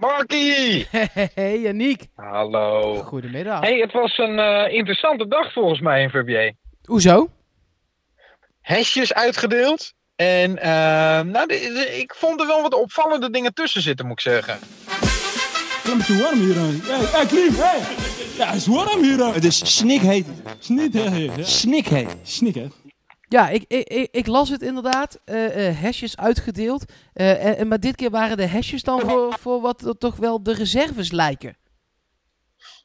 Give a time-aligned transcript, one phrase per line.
[0.00, 0.86] Markie!
[1.34, 2.06] Hey, Yannick.
[2.16, 2.94] Hallo.
[3.02, 3.60] Goedemiddag.
[3.60, 6.52] Hey, het was een eh, interessante dag volgens mij in Verbier.
[6.84, 7.28] Hoezo?
[8.60, 9.92] Hesjes uitgedeeld.
[10.16, 10.70] En eh,
[11.20, 14.58] nou, de- de- ik vond er wel wat opvallende dingen tussen zitten, moet ik zeggen.
[15.82, 16.80] Klim te warm hier aan.
[16.82, 17.80] Hey, hey, Klim, hey!
[18.36, 19.32] Ja, het is warm hier aan.
[19.32, 20.26] Het is snikheet.
[20.66, 21.44] Hè, hè.
[21.44, 22.72] Snikheet.
[23.30, 25.18] Ja, ik, ik, ik, ik las het inderdaad.
[25.24, 26.92] eh eh, hashjes uitgedeeld.
[27.12, 31.10] Eh, maar dit keer waren de hashjes dan voor, voor wat toch wel de reserves
[31.10, 31.56] lijken.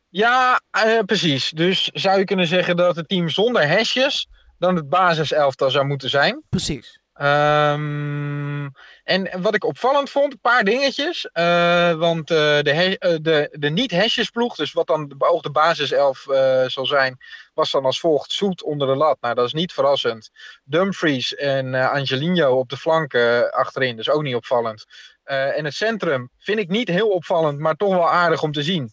[0.10, 0.62] Ja,
[1.06, 1.50] precies.
[1.50, 4.28] Dus zou je kunnen zeggen dat het team zonder hesjes
[4.58, 6.44] dan het basiselftal zou moeten zijn.
[6.50, 7.00] Precies.
[7.14, 8.68] Ehm,
[9.06, 11.30] en wat ik opvallend vond, een paar dingetjes.
[11.32, 16.26] Eh, want eh, de, he- eh, de, de niet-hesjesploeg, dus wat dan de beoogde basiself
[16.68, 17.18] zal zijn,
[17.54, 18.32] was dan als volgt.
[18.32, 20.32] Zoet onder de lat, nou dat is niet verrassend.
[20.64, 24.86] Dumfries en Angelino op de flanken achterin, dus ook niet opvallend.
[25.24, 28.92] En het centrum vind ik niet heel opvallend, maar toch wel aardig om te zien.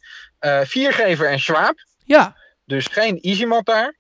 [0.63, 3.97] Viergever en Schwab, Ja, dus geen Easymat daar.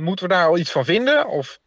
[0.00, 1.26] Moeten we daar al iets van vinden?
[1.28, 1.58] Of...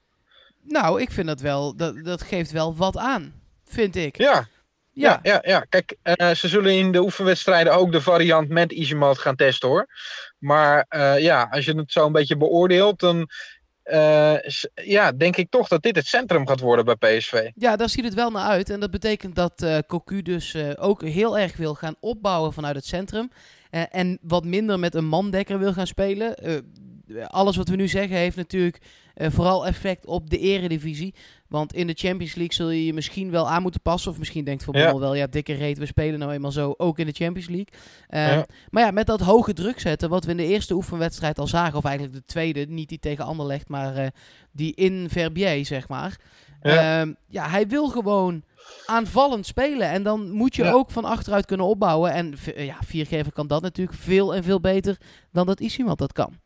[0.63, 3.33] nou, ik vind dat wel, dat, dat geeft wel wat aan.
[3.65, 4.17] Vind ik.
[4.17, 4.47] Ja,
[4.93, 9.19] Ja, Ja, ja, kijk, eh, ze zullen in de oefenwedstrijden ook de variant met EasyMode
[9.19, 9.87] gaan testen hoor.
[10.39, 13.29] Maar eh, ja, als je het zo een beetje beoordeelt, dan
[13.83, 14.35] eh,
[14.73, 17.49] ja, denk ik toch dat dit het centrum gaat worden bij PSV.
[17.55, 18.69] Ja, daar ziet het wel naar uit.
[18.69, 23.31] En dat betekent dat Cocu dus ook heel erg wil gaan opbouwen vanuit het centrum.
[23.69, 26.35] En wat minder met een mandekker wil gaan spelen.
[27.27, 28.79] Alles wat we nu zeggen heeft natuurlijk
[29.13, 31.13] eh, vooral effect op de eredivisie.
[31.47, 34.11] Want in de Champions League zul je je misschien wel aan moeten passen.
[34.11, 34.99] Of misschien denkt Van Ja.
[34.99, 37.73] Wel, ja dikke reet, we spelen nou eenmaal zo ook in de Champions League.
[38.07, 38.45] Eh, Ja.
[38.69, 41.77] Maar ja, met dat hoge druk zetten, wat we in de eerste oefenwedstrijd al zagen.
[41.77, 44.07] Of eigenlijk de tweede, niet die tegen Anderlecht, maar eh,
[44.51, 46.19] die in Verbier, zeg maar.
[46.61, 46.73] Ja.
[47.01, 47.13] Ja.
[47.27, 48.43] ja, hij wil gewoon
[48.85, 49.89] aanvallend spelen.
[49.89, 52.11] En dan moet je ook van achteruit kunnen opbouwen.
[52.11, 54.97] En ja, viergever kan dat natuurlijk veel en veel beter
[55.31, 56.41] dan dat Isimat dat kan.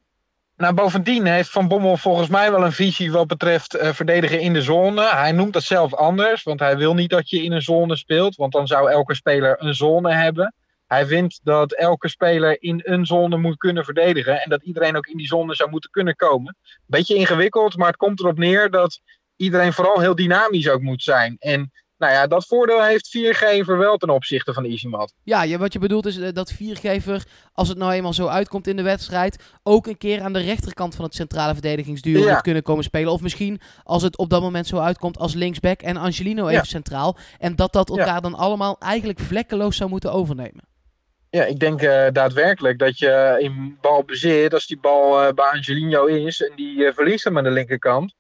[0.58, 4.54] Nou, bovendien heeft Van Bommel volgens mij wel een visie wat betreft eh, verdedigen in
[4.54, 5.10] de zone.
[5.10, 8.36] Hij noemt dat zelf anders, want hij wil niet dat je in een zone speelt,
[8.36, 10.54] want dan zou elke speler een zone hebben.
[10.88, 15.08] Hij vindt dat elke speler in een zone moet kunnen verdedigen en dat iedereen ook
[15.08, 16.56] in die zone zou moeten kunnen komen.
[16.86, 19.02] Beetje ingewikkeld, maar het komt erop neer dat
[19.36, 21.36] iedereen vooral heel dynamisch ook moet zijn.
[21.40, 25.14] En nou ja, dat voordeel heeft viergever wel ten opzichte van EasyMat.
[25.24, 28.68] Ja, je, wat je bedoelt is eh, dat viergever, als het nou eenmaal zo uitkomt
[28.68, 32.32] in de wedstrijd, ook een keer aan de rechterkant van het centrale verdedigingsduo Ja.
[32.34, 33.12] moet kunnen komen spelen.
[33.12, 36.64] Of misschien als het op dat moment zo uitkomt als linksback en Angelino even Ja.
[36.64, 37.18] centraal.
[37.40, 37.98] En dat dat Ja.
[37.98, 40.64] elkaar dan allemaal eigenlijk vlekkeloos zou moeten overnemen.
[41.30, 46.06] Ja, ik denk eh, daadwerkelijk dat je in balbezit, als die bal eh, bij Angelino
[46.06, 48.14] is en die eh, verliest hem aan de linkerkant,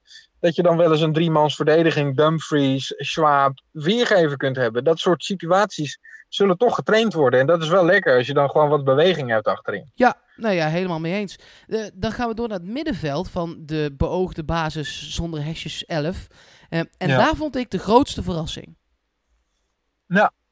[0.47, 4.83] dat je dan wel eens een driemans verdediging, Dumfries, Schwab, Viergever kunt hebben.
[4.83, 5.99] Dat soort situaties
[6.29, 7.39] zullen toch getraind worden.
[7.39, 9.91] En dat is wel lekker als je dan gewoon wat beweging hebt achterin.
[9.93, 11.35] Ja, nou ja, helemaal mee eens.
[11.67, 16.27] Eh, dan gaan we door naar het middenveld van de beoogde basis zonder hesjes 11.
[16.69, 17.17] Eh, en Ja.
[17.17, 18.77] daar vond ik de grootste verrassing.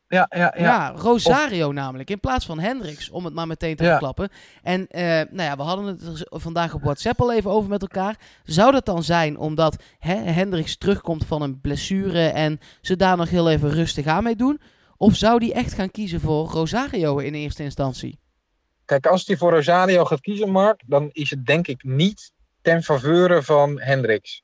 [0.07, 0.63] Ja, ja, ja.
[0.63, 3.89] Ja, Rosario namelijk, in plaats van Hendricks, om het maar meteen te Ja.
[3.89, 4.29] verklappen.
[4.63, 7.81] En eh, nou ja, we hadden het er vandaag op WhatsApp al even over met
[7.81, 8.15] elkaar.
[8.43, 13.29] Zou dat dan zijn omdat hè, Hendricks terugkomt van een blessure en ze daar nog
[13.29, 14.61] heel even rustig aan mee doen?
[14.97, 18.19] Of zou die echt gaan kiezen voor Rosario in eerste instantie?
[18.85, 22.83] Kijk, als hij voor Rosario gaat kiezen, Mark, dan is het denk ik niet ten
[22.83, 24.43] faveur van Hendricks.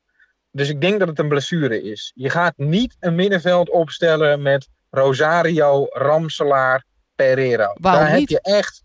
[0.51, 2.11] Dus ik denk dat het een blessure is.
[2.15, 6.85] Je gaat niet een middenveld opstellen met Rosario, Ramselaar,
[7.15, 7.75] Pereira.
[7.79, 8.29] Waarom niet?
[8.29, 8.83] Heb je echt,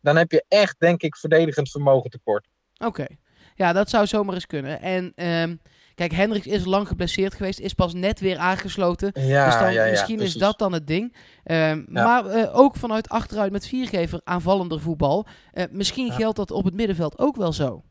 [0.00, 2.48] dan heb je echt, denk ik, verdedigend vermogen tekort.
[2.78, 3.06] Oké,
[3.54, 4.80] ja, dat zou zomaar eens kunnen.
[4.80, 5.56] En ehm,
[5.94, 9.10] kijk, Hendricks is lang geblesseerd geweest, is pas net weer aangesloten.
[9.14, 10.34] Ja, dus dan, ja, ja, misschien precies.
[10.34, 11.16] is dat dan het ding.
[11.44, 15.26] Ehm, Maar eh, ook vanuit achteruit met viergever aanvallender voetbal.
[15.52, 17.82] Eh, misschien geldt dat op het middenveld ook wel zo.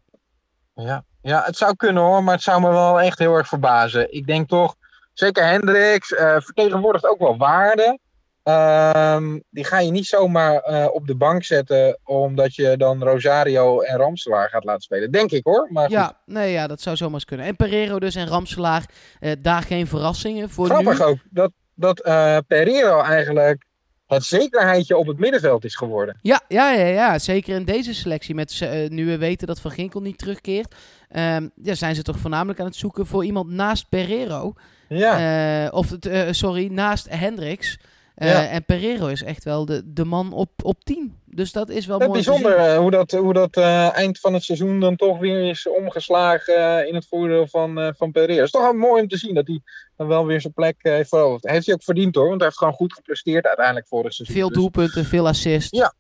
[0.76, 1.06] Ja.
[1.22, 4.14] ja, het zou kunnen hoor, maar het zou me wel echt heel erg verbazen.
[4.14, 4.76] Ik denk toch,
[5.14, 8.00] zeker Hendricks eh, vertegenwoordigt ook wel waarde.
[8.44, 13.80] Ehm, die ga je niet zomaar eh, op de bank zetten, omdat je dan Rosario
[13.80, 15.12] en Ramselaar gaat laten spelen.
[15.12, 15.94] Denk ik hoor, maar goed.
[15.94, 17.46] Ja, nee, ja, dat zou zomaar eens kunnen.
[17.46, 18.86] En Pereiro dus en Ramselaar,
[19.20, 21.06] eh, daar geen verrassingen voor Grappig nu.
[21.06, 22.02] ook dat, dat
[22.48, 23.66] Pereiro eigenlijk
[24.14, 26.18] het zekerheidje op het middenveld is geworden.
[26.22, 28.36] Ja, ja, ja, ja, zeker in deze selectie.
[28.36, 30.76] Met, eh, nu we weten dat Van Ginkel niet terugkeert,
[31.10, 34.54] ehm, ja, zijn ze toch voornamelijk aan het zoeken voor iemand naast Pereiro.
[34.88, 37.78] Ja, Eh, of, eh, sorry, naast Hendricks.
[38.22, 38.48] Eh, Ja.
[38.48, 41.20] En Pereiro is echt wel de, de man op, op 10.
[41.26, 44.34] Dus dat is wel Het mooi bijzonder eh, hoe dat, hoe dat eh, eind van
[44.34, 48.36] het seizoen dan toch weer is omgeslagen in het voordeel van, eh van Pereira.
[48.36, 49.62] Het is toch wel mooi om te zien dat hij
[49.98, 51.50] dan wel weer zijn plek heeft veroverd.
[51.50, 54.36] Heeft hij ook verdiend hoor, want hij heeft gewoon goed gepresteerd uiteindelijk vorig seizoen.
[54.36, 55.78] Veel Dus doelpunten, veel assists.
[55.80, 55.94] Ja.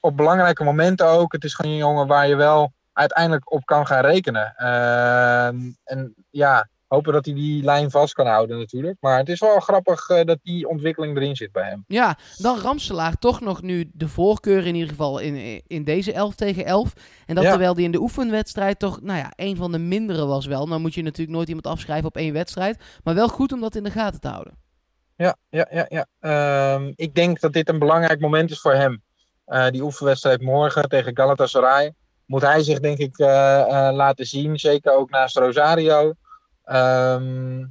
[0.00, 1.32] op belangrijke momenten ook.
[1.32, 4.54] Het is gewoon een jongen waar je wel uiteindelijk op kan gaan rekenen.
[4.56, 8.96] Ehm, en ja, hopen dat hij die lijn vast kan houden natuurlijk.
[9.00, 11.84] Maar het is wel grappig eh, dat die ontwikkeling erin zit bij hem.
[11.86, 16.34] Ja, dan Ramselaar toch nog nu de voorkeur in ieder geval in, in deze 11
[16.34, 16.92] tegen 11.
[17.26, 17.50] En dat Ja.
[17.50, 20.66] terwijl die in de oefenwedstrijd toch, nou ja, een van de mindere was wel.
[20.66, 22.78] Nou moet je natuurlijk nooit iemand afschrijven op één wedstrijd.
[23.04, 24.52] Maar wel goed om dat in de gaten te houden.
[25.16, 26.06] Ja, ja, ja, ja.
[26.20, 29.02] Ehm, ik denk dat dit een belangrijk moment is voor hem.
[29.44, 31.92] Eh, die oefenwedstrijd morgen tegen Galatasaray.
[32.26, 33.26] Moet hij zich denk ik eh,
[33.92, 34.58] laten zien.
[34.58, 36.12] Zeker ook naast Rosario.
[36.66, 37.64] Ehm,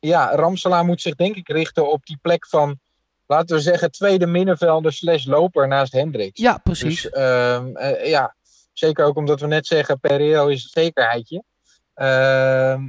[0.00, 2.78] ja, Ramselaar moet zich denk ik richten op die plek van...
[3.26, 6.40] Laten we zeggen tweede middenvelder slash loper naast Hendricks.
[6.40, 7.02] Ja, precies.
[7.02, 8.34] Dus ehm, eh, ja,
[8.72, 10.00] zeker ook omdat we net zeggen...
[10.00, 11.42] Pereiro is een zekerheidje.
[11.94, 12.82] Ehm,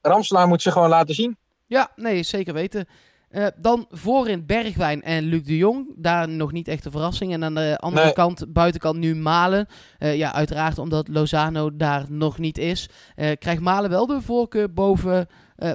[0.00, 1.36] Ramselaar moet zich gewoon laten zien.
[1.66, 2.88] Ja, nee, zeker weten.
[3.30, 5.92] Eh, dan voorin Bergwijn en Luc de Jong.
[5.96, 7.32] Daar nog niet echt een verrassing.
[7.32, 8.12] En aan de andere Nee.
[8.12, 9.66] kant, buitenkant nu Malen.
[9.98, 12.88] Eh, ja, uiteraard omdat Lozano daar nog niet is.
[13.14, 15.26] eh, krijgt Malen wel de voorkeur boven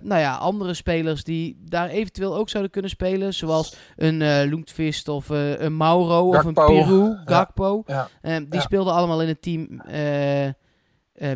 [0.03, 3.33] nou ja, andere spelers die daar eventueel ook zouden kunnen spelen.
[3.33, 4.17] Zoals een
[4.49, 7.83] Lundqvist of een Mauro of een Peru, Gakpo.
[7.85, 8.07] Ja.
[8.21, 8.59] Die Ja.
[8.59, 9.81] speelden allemaal in het team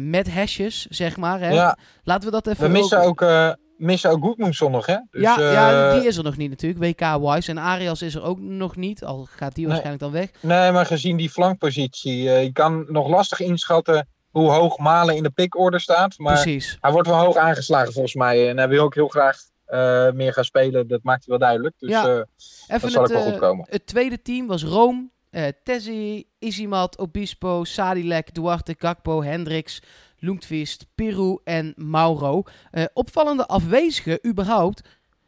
[0.10, 1.40] met hashjes, zeg maar.
[1.40, 1.72] Hè?
[2.04, 3.50] Laten we dat even we missen ook, eh
[3.80, 4.98] missen ook Goedmoensson nog, hè?
[5.12, 6.80] Dus, ja, ja, eh, die is er nog niet natuurlijk.
[7.00, 7.50] WK-wise.
[7.52, 9.04] En Arias is er ook nog niet.
[9.04, 9.74] Al gaat die Nee.
[9.74, 10.30] waarschijnlijk dan weg.
[10.42, 15.24] Nee, maar gezien die flankpositie, eh, je kan nog lastig inschatten hoe hoog Malen in
[15.24, 16.18] de pickorde staat.
[16.18, 16.78] Maar Precies.
[16.80, 18.50] hij wordt wel hoog aangeslagen volgens mij.
[18.50, 20.88] En hij wil ook heel graag eh, meer gaan spelen.
[20.88, 21.76] Dat maakt hij wel duidelijk.
[21.80, 22.26] Dus Ja.
[22.68, 23.66] Even dat zal het, ook wel goed komen.
[23.70, 25.10] het tweede team was Rome.
[25.30, 29.82] eh Tezzi, Isimat, Obispo, Sadilek, Duarte, Gakpo, Hendricks,
[30.20, 32.44] Lundqvist, Peru en Mauro.
[32.72, 34.82] Eh, opvallende afwezige überhaupt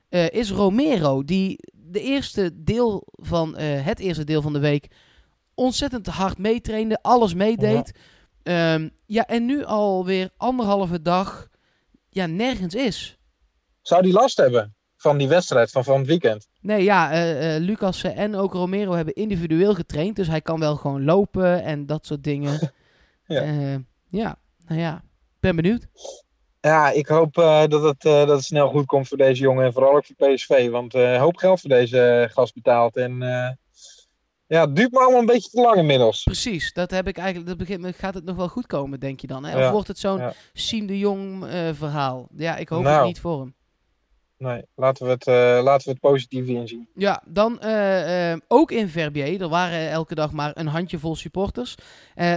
[0.09, 1.23] eh, is Romero.
[1.23, 4.87] Die de eerste deel van, eh, het eerste deel van de week
[5.53, 6.99] ontzettend hard meetrainde.
[7.01, 7.91] Alles meedeed.
[8.43, 8.79] Ja.
[9.05, 11.47] ja, en nu alweer anderhalve dag
[12.09, 13.17] ja, nergens is.
[13.81, 16.47] Zou die last hebben van die wedstrijd van van het weekend?
[16.61, 17.09] Nee, ja,
[17.57, 20.15] Lucas en ook Romero hebben individueel getraind.
[20.15, 22.59] Dus hij kan wel gewoon lopen en dat soort dingen.
[23.27, 23.79] Ja.
[24.07, 24.37] ja.
[24.75, 25.03] Ja, nou ja,
[25.39, 25.87] ben benieuwd.
[26.61, 29.65] Ja, ik hoop eh, dat, het, eh, dat het snel goed komt voor deze jongen.
[29.65, 30.69] En vooral ook voor PSV.
[30.69, 32.97] Want eh hoop geld voor deze gast betaald.
[32.97, 33.17] En
[34.47, 36.23] ja, het duurt me allemaal een beetje te lang inmiddels.
[36.23, 37.47] Precies, dat heb ik eigenlijk.
[37.47, 39.45] Dat begint, gaat het nog wel goed komen, denk je dan?
[39.45, 39.55] Hè?
[39.55, 40.33] Of Ja, wordt het zo'n ja.
[40.53, 42.27] Siem de Jong verhaal?
[42.35, 42.95] Ja, ik hoop Nou.
[42.95, 43.55] het niet voor hem.
[44.41, 46.87] Nee, laten we het, eh, laten we het positief inzien.
[46.95, 49.41] Ja, dan eh, eh, ook in Verbier.
[49.41, 51.75] Er waren elke dag maar een handjevol supporters.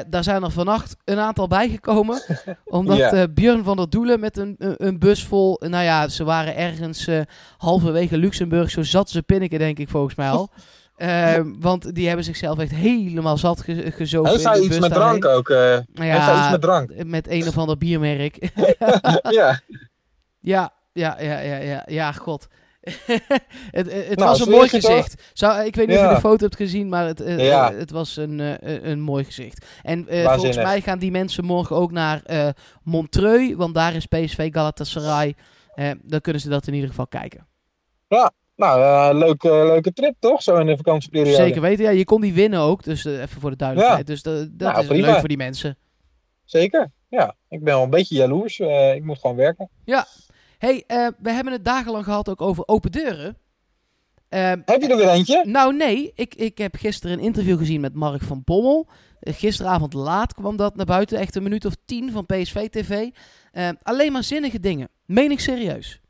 [0.07, 2.23] Daar zijn er vannacht een aantal bijgekomen.
[2.65, 3.29] omdat Ja.
[3.29, 5.57] Björn van der Doelen met een, een, bus vol...
[5.61, 7.09] Nou ja, ze waren ergens
[7.57, 8.71] halverwege Luxemburg.
[8.71, 10.51] Zo zat ze pinneken, denk ik, volgens mij al.
[11.69, 15.21] Want die hebben zichzelf echt helemaal zat ge Heeft in hij de iets met daarheen.
[15.21, 15.49] drank ook?
[15.49, 17.05] Nou Heeft hij iets ja, met drank?
[17.05, 18.51] met een of ander biermerk.
[19.39, 19.61] ja.
[20.41, 22.47] Ja, ja, ja, ja, ja, ja, god.
[23.71, 25.31] het het Nou, was een mooi gezicht.
[25.33, 26.09] Zou, ik weet niet of Ja.
[26.09, 27.71] je de foto hebt gezien, maar het, eh, Ja.
[27.73, 29.67] eh, het was een, eh, een- mooi gezicht.
[29.83, 32.23] En volgens mij gaan die mensen morgen ook naar
[32.83, 35.35] Montreux, want daar is PSV Galatasaray.
[36.03, 37.47] Dan kunnen ze dat in ieder geval kijken.
[38.57, 40.43] Nou, eh, leuke, leuke trip toch?
[40.43, 41.35] Zo in de vakantieperiode.
[41.35, 41.85] Zeker weten.
[41.85, 44.07] Ja, je kon die winnen ook, dus even voor de duidelijkheid.
[44.07, 45.07] Dus dat, dat Nou, is prima.
[45.07, 45.79] leuk voor die mensen.
[46.45, 46.91] Zeker.
[47.09, 48.59] Ja, ik ben wel een beetje jaloers.
[48.95, 49.69] Ik moet gewoon werken.
[50.65, 53.39] Hey, eh, we hebben het dagenlang gehad ook over open deuren.
[54.29, 55.43] Ehm, Heb je er weer eentje?
[55.47, 58.89] Nou nee, ik, ik heb gisteren een interview gezien met Mark van Bommel.
[59.21, 63.11] Eh, gisteravond laat kwam dat naar buiten, echt een minuut of tien van PSV TV.
[63.53, 64.89] Eh, alleen maar zinnige dingen.
[65.07, 66.01] Meen ik serieus.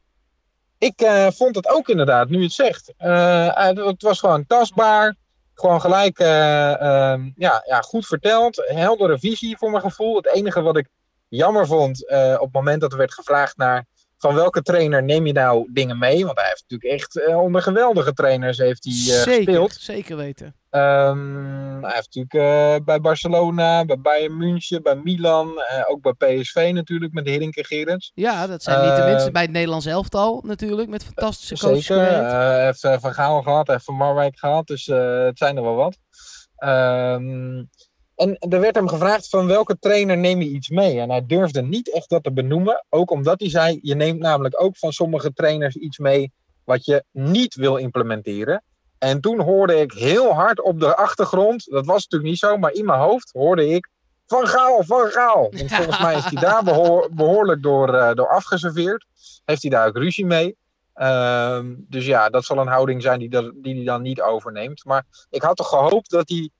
[0.78, 2.92] Ik eh, vond het ook inderdaad, nu je het zegt.
[2.96, 5.16] Het was gewoon tastbaar.
[5.54, 8.62] Gewoon gelijk eh, ehm, ja, ja, goed verteld.
[8.66, 10.16] Heldere visie voor mijn gevoel.
[10.16, 10.88] Het enige wat ik
[11.28, 13.86] jammer vond op het moment dat er werd gevraagd naar...
[14.24, 16.24] van welke trainer neem je nou dingen mee?
[16.24, 19.72] Want hij heeft natuurlijk echt eh, onder geweldige trainers heeft hij, eh, zeker, gespeeld.
[19.72, 20.54] zeker weten.
[20.70, 25.52] Ehm, hij heeft natuurlijk eh, bij Barcelona, bij Bayern München, bij Milan,
[25.86, 28.10] ook bij PSV natuurlijk met Hiddink Gerrits.
[28.14, 32.04] Ja, dat zijn niet Eh, tenminste bij het Nederlands elftal natuurlijk, met fantastische coaches Zeker.
[32.04, 35.74] hij heeft Van Gaal gehad, hij heeft Van Marwijk gehad, dus het zijn er wel
[35.74, 35.96] wat.
[36.56, 37.62] Ehm,
[38.16, 41.00] en er werd hem gevraagd van welke trainer neem je iets mee?
[41.00, 44.62] En hij durfde niet echt dat te benoemen, ook omdat hij zei, je neemt namelijk
[44.62, 46.32] ook van sommige trainers iets mee
[46.64, 48.62] wat je niet wil implementeren.
[48.98, 52.72] En toen hoorde ik heel hard op de achtergrond, dat was natuurlijk niet zo, maar
[52.72, 53.88] in mijn hoofd hoorde ik
[54.26, 55.52] Van Gaal, Van Gaal.
[55.56, 59.06] Want volgens mij is hij daar behoor- behoorlijk door, eh, door afgeserveerd.
[59.44, 60.56] Heeft hij daar ook ruzie mee.
[60.94, 64.84] Ehm, dus ja, dat zal een houding zijn die, dat, die hij dan niet overneemt.
[64.84, 66.50] Maar ik had toch gehoopt dat hij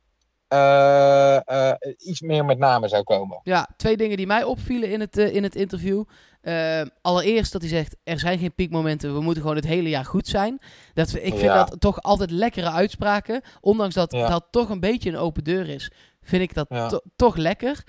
[1.99, 3.41] iets meer met name zou komen.
[3.43, 6.05] Ja, twee dingen die mij opvielen in het, eh, in het interview.
[6.41, 10.05] Eh, allereerst dat hij zegt, er zijn geen piekmomenten, we moeten gewoon het hele jaar
[10.05, 10.59] goed zijn.
[10.95, 11.65] Dat, ik vind Ja.
[11.65, 13.43] dat toch altijd lekkere uitspraken.
[13.61, 14.29] Ondanks dat Ja.
[14.29, 15.91] dat toch een beetje een open deur is,
[16.23, 16.89] vind ik dat Ja.
[16.89, 17.85] to- toch lekker.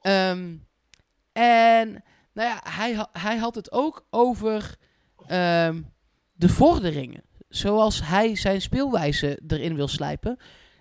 [0.00, 0.54] Ehm,
[1.32, 2.02] en
[2.32, 4.74] nou ja, hij, ha- hij had het ook over
[5.26, 5.80] ehm,
[6.32, 7.22] de vorderingen.
[7.48, 10.38] Zoals hij zijn speelwijze erin wil slijpen.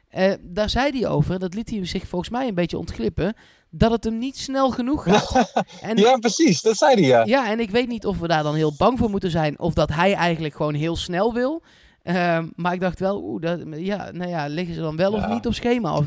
[0.10, 3.34] Eh, daar zei hij over, dat liet hij zich volgens mij een beetje ontglippen,
[3.70, 5.52] dat het hem niet snel genoeg gaat.
[5.82, 7.24] En, Ja, precies, dat zei hij ja.
[7.26, 9.60] ja, en ik weet niet of we daar dan heel bang voor moeten zijn.
[9.60, 11.64] Of dat hij eigenlijk gewoon heel snel wil.
[12.04, 15.28] Ehm, maar ik dacht wel, oeh, dat, ja, nou ja, liggen ze dan wel of
[15.28, 15.98] niet op schema?
[15.98, 16.06] Of,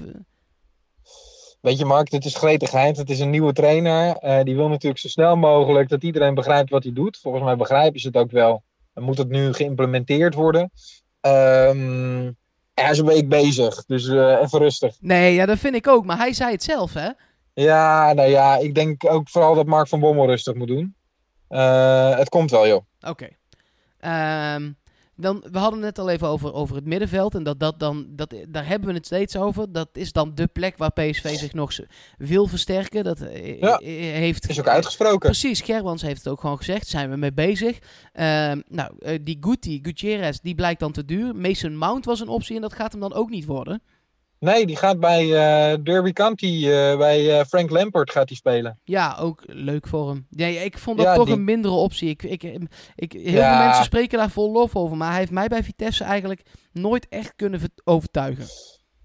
[1.63, 2.97] Weet je, Mark, dit is gretigheid.
[2.97, 4.17] Het is een nieuwe trainer.
[4.17, 7.19] Eh, die wil natuurlijk zo snel mogelijk dat iedereen begrijpt wat hij doet.
[7.19, 8.63] Volgens mij begrijpen ze het ook wel.
[8.95, 10.71] Dan moet het nu geïmplementeerd worden.
[11.21, 12.31] Ehm,
[12.75, 14.97] hij is een week bezig, dus eh, even rustig.
[15.01, 16.05] nee, ja, dat vind ik ook.
[16.05, 17.09] Maar hij zei het zelf, hè?
[17.55, 20.95] Ja, nou ja, ik denk ook vooral dat Mark van Bommel rustig moet doen.
[21.49, 22.85] Eh, het komt wel, joh.
[23.01, 23.29] Oké.
[23.99, 24.71] Ehm,
[25.23, 27.35] dan, we hadden het net al even over, over het middenveld.
[27.35, 29.73] En dat, dat dan, dat, daar hebben we het steeds over.
[29.73, 31.73] Dat is dan de plek waar PSV zich nog
[32.19, 33.05] wil versterken.
[33.05, 33.79] Dat eh, Ja.
[33.79, 34.49] eh, heeft...
[34.49, 35.19] Is ook uitgesproken.
[35.19, 36.89] Precies, Gerbrands heeft het ook gewoon gezegd.
[36.89, 37.79] Zijn we mee bezig.
[38.13, 41.37] Ehm, nou, eh, die Guti, Gutierrez, die blijkt dan te duur.
[41.37, 43.83] Mason Mount was een optie en dat gaat hem dan ook niet worden.
[44.43, 48.79] Nee, die gaat bij eh, Derby County, eh, bij eh, Frank Lampert gaat hij spelen.
[48.85, 50.27] Ja, ook leuk voor hem.
[50.31, 52.09] Nee, ik vond dat Ja, toch die- een mindere optie.
[52.09, 52.43] Ik, ik,
[52.95, 53.55] ik, heel Ja.
[53.57, 54.97] veel mensen spreken daar vol lof over.
[54.97, 58.45] Maar hij heeft mij bij Vitesse eigenlijk nooit echt kunnen ver- overtuigen.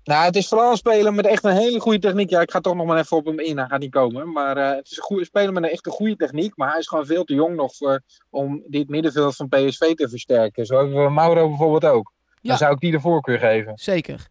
[0.04, 2.30] Nou, het is vooral een speler met echt een hele goede techniek.
[2.30, 3.58] Ja, ik ga toch nog maar even op hem in.
[3.58, 4.32] Hij gaat niet komen.
[4.32, 6.56] Maar het is een goede speler met een echt een goede techniek.
[6.58, 10.10] Maar hij is gewoon veel te jong nog voor, om dit middenveld van PSV te
[10.10, 10.66] versterken.
[10.66, 12.14] Zo hebben we Mauro bijvoorbeeld ook.
[12.42, 12.50] Ja.
[12.50, 13.72] Dan zou ik die de voorkeur geven.
[13.76, 14.28] Zeker.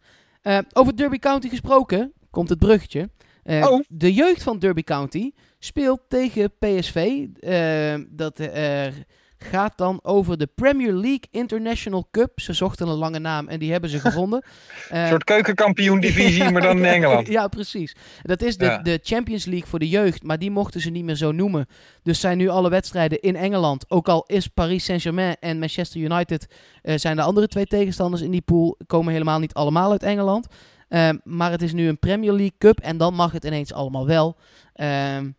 [0.47, 3.09] Eh, over Derby County gesproken, komt het bruggetje.
[3.43, 3.83] Eh, Oh.
[3.87, 7.25] De jeugd van Derby County speelt tegen PSV.
[7.39, 8.39] Eh, dat
[9.37, 12.39] gaat dan over de Premier League International Cup.
[12.39, 14.41] Ze zochten een lange naam en die hebben ze gevonden.
[14.89, 17.27] Eh, Een soort keukenkampioen divisie, maar dan in Engeland.
[17.27, 17.95] ja, precies.
[18.21, 18.77] Dat is de, Ja.
[18.77, 21.65] de Champions League voor de jeugd, maar die mochten ze niet meer zo noemen.
[22.03, 23.85] Dus zijn nu alle wedstrijden in Engeland.
[23.91, 26.47] Ook al is Paris Saint-Germain en Manchester United
[26.81, 30.47] eh, zijn de andere twee tegenstanders in die pool, komen helemaal niet allemaal uit Engeland.
[30.89, 34.05] Ehm, maar het is nu een Premier League Cup en dan mag het ineens allemaal
[34.07, 34.37] wel.
[34.73, 35.29] Ehm,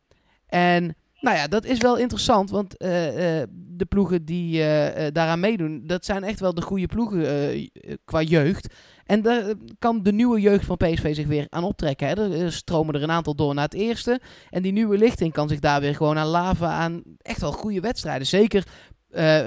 [0.47, 5.41] en nou ja, dat is wel interessant, want eh, eh, de ploegen die eh, daaraan
[5.41, 7.69] meedoen, dat zijn echt wel de goede ploegen
[8.05, 8.75] qua jeugd.
[9.05, 12.09] En daar kan de nieuwe jeugd van PSV zich weer aan optrekken.
[12.09, 12.45] Hè.
[12.45, 14.21] Er stromen er een aantal door naar het eerste.
[14.51, 17.81] En die nieuwe lichting kan zich daar weer gewoon aan laven aan echt wel goede
[17.81, 18.27] wedstrijden.
[18.27, 18.67] Zeker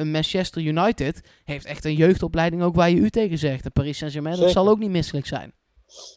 [0.04, 3.66] Manchester United heeft echt een jeugdopleiding ook waar je u tegen zegt.
[3.66, 5.54] En Paris Saint-Germain, dat zal ook niet misselijk zijn.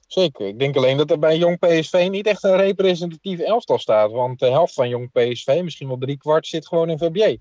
[0.07, 0.47] Zeker.
[0.47, 4.11] Ik denk alleen dat er bij Jong PSV niet echt een representatief elftal staat.
[4.11, 7.37] Want de helft van Jong PSV, misschien wel drie kwart, zit gewoon in VBA.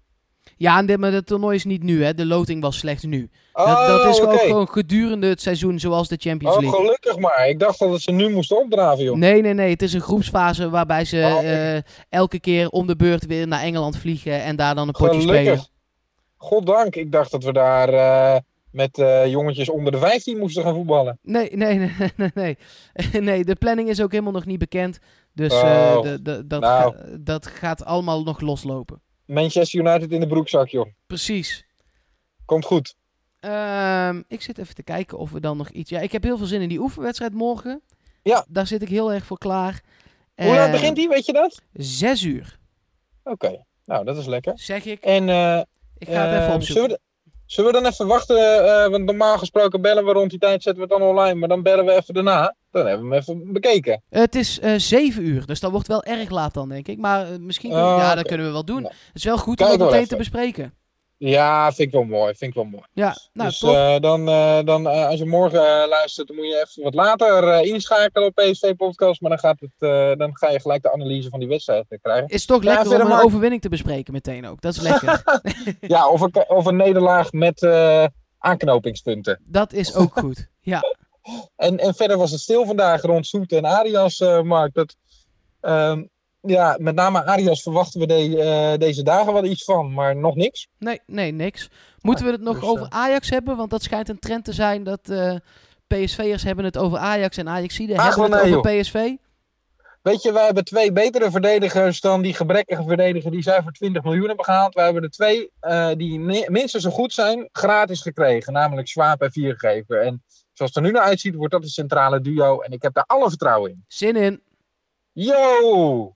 [0.58, 2.04] Ja, en dit, maar het toernooi is niet nu.
[2.04, 2.14] Hè.
[2.14, 3.30] De loting was slechts nu.
[3.54, 6.80] Dat, Oh, dat is ook gewoon gedurende het seizoen zoals de Champions Oh, League.
[6.80, 7.50] gelukkig maar.
[7.50, 9.16] Ik dacht dat ze nu moesten opdraven, joh.
[9.18, 9.70] Nee, nee, nee.
[9.70, 13.62] Het is een groepsfase waarbij ze Oh, eh, elke keer om de beurt weer naar
[13.62, 15.40] Engeland vliegen en daar dan een potje spelen.
[15.44, 15.68] Gelukkig.
[16.38, 16.96] Goddank.
[16.96, 18.40] Ik dacht dat we daar eh,
[18.74, 21.20] met eh, jongetjes onder de 15 moesten gaan voetballen.
[21.22, 22.58] Nee, nee, nee, nee, nee.
[23.22, 25.00] nee, de planning is ook helemaal nog niet bekend.
[25.34, 25.62] Dus Oh,
[25.96, 26.96] eh, de, de, dat, nou.
[26.98, 29.02] ga- dat gaat allemaal nog loslopen.
[29.26, 30.88] Manchester United in de broekzak, joh.
[31.08, 31.66] Precies.
[32.46, 32.96] Komt goed.
[33.40, 35.90] Ehm, ik zit even te kijken of we dan nog iets...
[35.90, 37.82] Ja, ik heb heel veel zin in die oefenwedstrijd morgen.
[38.24, 38.46] Ja.
[38.50, 39.82] Daar zit ik heel erg voor klaar.
[40.36, 41.62] Hoe laat begint die, weet je dat?
[41.74, 42.60] Zes uur,
[43.24, 43.64] Oké.
[43.86, 44.54] Nou, dat is lekker.
[44.56, 45.02] zeg ik.
[45.02, 45.62] En eh,
[45.98, 46.84] Ik ga het even eh, opzoeken.
[46.84, 47.00] zullen, we,
[47.54, 48.38] zullen we dan even wachten?
[48.38, 51.40] eh, want normaal gesproken bellen we rond die tijd, zetten we het dan online.
[51.40, 52.56] Maar dan bellen we even daarna.
[52.72, 54.02] Dan hebben we hem even bekeken.
[54.10, 56.98] Het is eh zeven uur, dus dat wordt wel erg laat dan, denk ik.
[56.98, 57.70] Maar eh, misschien...
[57.70, 58.16] kunnen- Oh, ja, oké.
[58.16, 58.82] dat kunnen we wel doen.
[58.82, 60.74] Nou, Het is wel goed om dat we meteen te bespreken.
[61.26, 62.36] Ja, vind ik wel mooi.
[62.36, 62.84] Vind ik wel mooi.
[62.94, 66.66] Ja, nou, dus eh, dan, eh, dan eh, als je morgen luistert, dan moet je
[66.66, 69.22] even wat later inschakelen op PSV Podcast.
[69.22, 72.28] Maar dan, gaat het, dan ga je gelijk de analyse van die wedstrijd krijgen.
[72.28, 74.62] is toch ja, lekker om een overwinning te bespreken meteen ook.
[74.62, 75.24] Dat is lekker.
[75.96, 77.68] ja, of een, of een nederlaag met
[78.38, 79.40] aanknopingspunten.
[79.44, 80.48] dat is ook goed.
[80.60, 80.82] Ja,
[81.56, 84.74] En, en verder was het stil vandaag rond Soete en Arias, Mark.
[84.74, 84.96] Dat,
[85.62, 86.04] ehm,
[86.46, 90.36] ja, met name Arias verwachten we de, eh, deze dagen wel iets van, maar nog
[90.36, 90.68] niks.
[90.80, 91.70] Nee, nee, niks.
[92.02, 93.58] Moeten we het nog dus, over eh, Ajax hebben?
[93.58, 95.36] Want dat schijnt een trend te zijn dat eh
[95.88, 99.12] PSV'ers hebben het over Ajax en Ajaxiden Ach, hebben het nee, over PSV.
[100.02, 104.04] Weet je, wij hebben twee betere verdedigers dan die gebrekkige verdediger die zij voor 20
[104.04, 104.74] miljoen hebben gehaald.
[104.74, 106.20] Wij hebben er twee eh, die
[106.50, 108.54] minstens zo goed zijn, gratis gekregen.
[108.54, 110.02] Namelijk Swaap en Viergever.
[110.02, 110.24] En
[110.54, 112.60] zoals het er nu naar uitziet, wordt dat een centrale duo.
[112.60, 113.84] En ik heb daar alle vertrouwen in.
[113.88, 114.42] Zin in.
[115.12, 116.16] Yo!